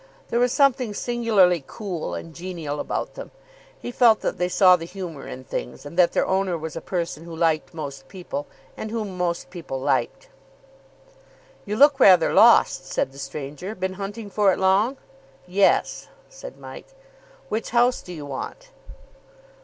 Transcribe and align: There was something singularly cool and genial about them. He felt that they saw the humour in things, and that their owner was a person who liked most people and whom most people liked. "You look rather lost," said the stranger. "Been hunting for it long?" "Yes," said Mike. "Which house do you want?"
There 0.29 0.39
was 0.39 0.51
something 0.51 0.95
singularly 0.95 1.63
cool 1.67 2.15
and 2.15 2.33
genial 2.33 2.79
about 2.79 3.13
them. 3.13 3.29
He 3.79 3.91
felt 3.91 4.21
that 4.21 4.39
they 4.39 4.49
saw 4.49 4.75
the 4.75 4.85
humour 4.85 5.27
in 5.27 5.43
things, 5.43 5.85
and 5.85 5.95
that 5.95 6.13
their 6.13 6.25
owner 6.25 6.57
was 6.57 6.75
a 6.75 6.81
person 6.81 7.23
who 7.23 7.35
liked 7.35 7.71
most 7.75 8.07
people 8.07 8.47
and 8.75 8.89
whom 8.89 9.15
most 9.15 9.51
people 9.51 9.79
liked. 9.79 10.29
"You 11.67 11.75
look 11.75 11.99
rather 11.99 12.33
lost," 12.33 12.87
said 12.87 13.11
the 13.11 13.19
stranger. 13.19 13.75
"Been 13.75 13.93
hunting 13.93 14.31
for 14.31 14.51
it 14.51 14.57
long?" 14.57 14.97
"Yes," 15.45 16.07
said 16.27 16.57
Mike. 16.57 16.87
"Which 17.49 17.69
house 17.69 18.01
do 18.01 18.11
you 18.11 18.25
want?" 18.25 18.71